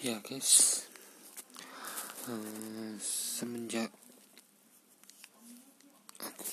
[0.00, 0.80] ya guys.
[2.24, 3.92] Uh, semenjak
[6.16, 6.48] aku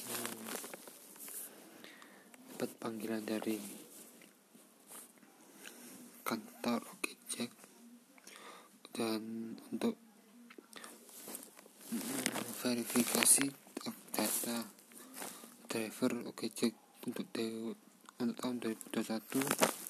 [2.51, 3.55] dapat panggilan dari
[6.27, 6.83] kantor
[7.31, 7.55] Jack
[8.91, 9.95] dan untuk
[12.59, 13.47] verifikasi
[14.11, 14.67] data
[15.71, 16.11] driver
[16.51, 16.75] Jack
[17.07, 17.31] untuk,
[18.19, 18.55] untuk tahun
[18.91, 19.86] 2021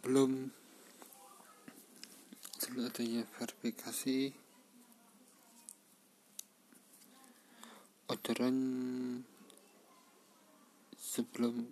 [0.00, 0.48] sebelum
[2.56, 4.32] sebelum adanya verifikasi
[8.08, 8.56] orderan
[10.96, 11.68] sebelum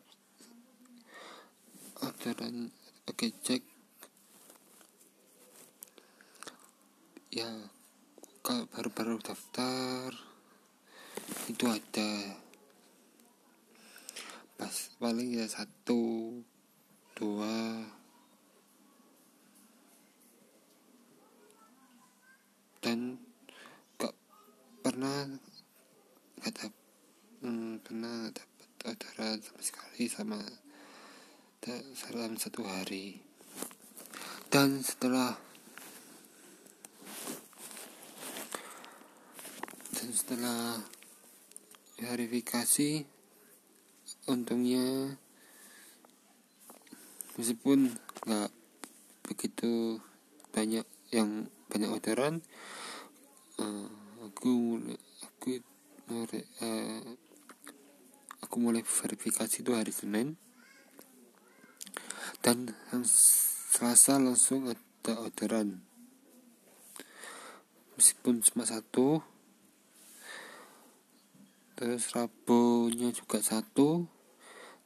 [2.04, 2.68] orderan
[3.08, 3.64] oke okay, cek.
[7.32, 7.48] Ya
[8.44, 10.12] kalau baru-baru daftar
[11.48, 12.12] itu ada.
[14.60, 16.28] Pas paling ya satu
[17.16, 17.88] dua
[22.88, 23.20] dan
[24.00, 24.14] gak
[24.98, 25.30] pernah
[26.42, 26.74] gak dap,
[27.46, 30.42] hmm, pernah dapat orderan sama sekali sama
[31.62, 33.22] dalam satu hari.
[34.50, 35.38] Dan setelah
[39.94, 40.82] dan setelah
[42.02, 43.06] verifikasi
[44.26, 45.14] untungnya
[47.38, 47.94] meskipun
[48.26, 48.50] nggak
[49.30, 50.02] begitu
[50.50, 50.82] banyak
[51.14, 52.42] yang banyak orderan
[53.62, 53.97] uh,
[54.28, 54.76] aku
[55.24, 55.48] aku
[56.12, 57.02] uh,
[58.44, 60.36] aku mulai verifikasi itu hari Senin.
[62.44, 62.70] Dan
[63.02, 65.80] Selasa langsung ada orderan.
[67.98, 69.24] Meskipun cuma satu
[71.78, 74.10] terus Rabunya juga satu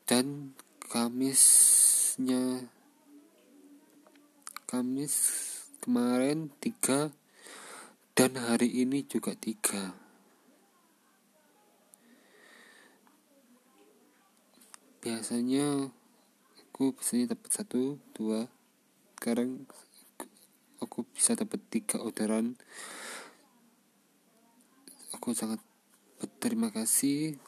[0.04, 0.52] dan
[0.92, 2.68] Kamisnya
[4.68, 5.16] Kamis
[5.80, 7.12] kemarin tiga
[8.12, 9.96] dan hari ini juga tiga.
[15.00, 15.88] Biasanya
[16.60, 18.52] aku biasanya dapat satu dua.
[19.16, 19.64] Sekarang
[20.84, 22.60] aku bisa dapat tiga orderan.
[25.16, 25.64] Aku sangat
[26.20, 27.40] berterima kasih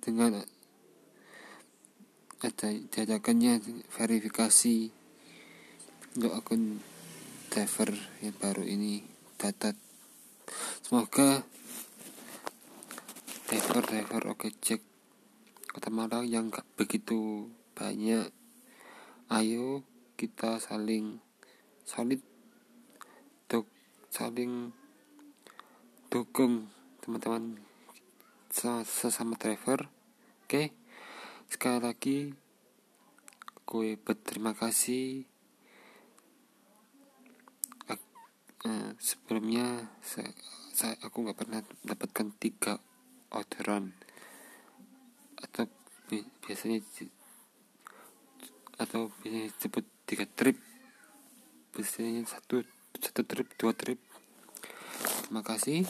[0.00, 0.40] dengan
[2.40, 3.60] ada diadakannya
[3.92, 4.88] verifikasi
[6.16, 6.80] untuk akun
[7.52, 7.92] driver
[8.24, 9.09] yang baru ini
[9.40, 9.72] datat
[10.84, 11.40] semoga
[13.48, 14.84] driver-driver oke cek.
[15.72, 18.28] Kota Malang yang gak begitu banyak.
[19.32, 19.80] Ayo
[20.20, 21.24] kita saling
[21.88, 22.20] solid
[23.48, 23.64] untuk
[24.12, 24.76] saling
[26.12, 26.68] dukung
[27.00, 27.64] teman-teman
[28.52, 29.88] sesama driver
[30.44, 30.74] oke
[31.48, 32.18] sekali lagi
[33.64, 35.29] gue berterima kasih
[38.66, 40.28] uh, sebelumnya saya,
[40.74, 42.80] saya aku nggak pernah mendapatkan tiga
[43.32, 43.96] orderan.
[45.40, 45.68] Atau
[46.44, 46.84] biasanya
[48.80, 50.56] atau biasanya disebut tiga trip.
[51.72, 52.64] Biasanya satu
[53.00, 54.00] satu trip dua trip.
[55.28, 55.86] Terima kasih.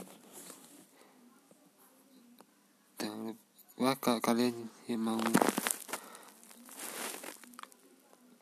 [3.00, 3.34] Dan
[3.80, 5.22] wah kalian yang mau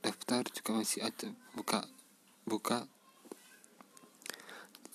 [0.02, 1.86] daftar juga masih ada buka
[2.42, 2.90] buka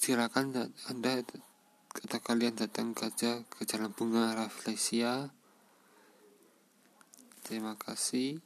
[0.04, 0.52] silakan
[0.92, 1.24] anda
[1.96, 5.32] atau kalian datang saja ke jalan bunga Rafflesia.
[7.40, 8.44] Terima kasih